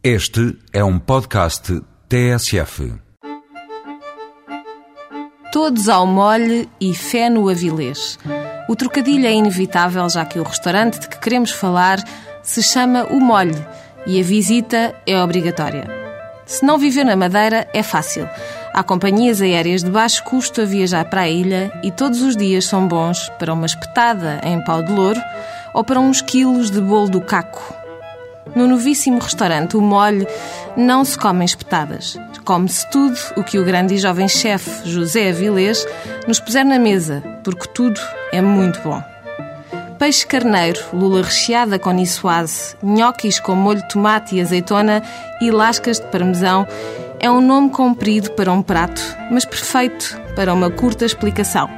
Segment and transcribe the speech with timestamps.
[0.00, 2.94] Este é um podcast TSF.
[5.50, 8.16] Todos ao molhe e fé no avilés.
[8.68, 11.98] O trocadilho é inevitável, já que o restaurante de que queremos falar
[12.44, 13.66] se chama O Molhe
[14.06, 15.88] e a visita é obrigatória.
[16.46, 18.28] Se não viver na Madeira, é fácil.
[18.72, 22.66] Há companhias aéreas de baixo custo a viajar para a ilha e todos os dias
[22.66, 25.20] são bons para uma espetada em pau de louro
[25.74, 27.77] ou para uns quilos de bolo do caco.
[28.58, 30.26] No novíssimo restaurante O Molhe
[30.76, 32.18] não se comem espetadas.
[32.44, 35.86] Come-se tudo o que o grande e jovem chefe José Avilés
[36.26, 38.00] nos puser na mesa, porque tudo
[38.32, 39.00] é muito bom.
[39.96, 45.04] Peixe carneiro, lula recheada com niçoise, nhoquis com molho de tomate e azeitona
[45.40, 46.66] e lascas de parmesão
[47.20, 49.00] é um nome comprido para um prato,
[49.30, 51.70] mas perfeito para uma curta explicação.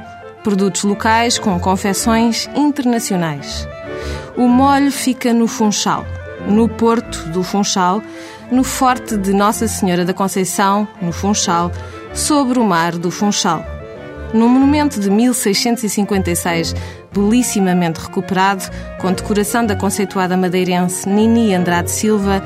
[0.43, 3.67] Produtos locais com confecções internacionais.
[4.35, 6.03] O molho fica no Funchal,
[6.47, 8.01] no Porto do Funchal,
[8.51, 11.71] no Forte de Nossa Senhora da Conceição, no Funchal,
[12.13, 13.65] sobre o mar do Funchal.
[14.33, 16.73] Num monumento de 1656,
[17.13, 18.63] belissimamente recuperado,
[18.99, 22.41] com decoração da conceituada madeirense Nini Andrade Silva,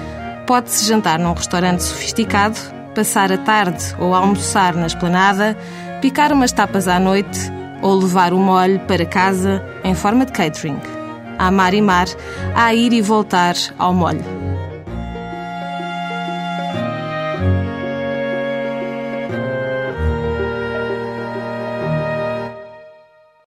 [0.47, 2.57] pode-se jantar num restaurante sofisticado,
[2.95, 5.55] passar a tarde ou almoçar na esplanada,
[6.01, 10.94] picar umas tapas à noite ou levar o molho para casa em forma de catering
[11.37, 12.07] a mar e mar,
[12.55, 14.23] a ir e voltar ao molho.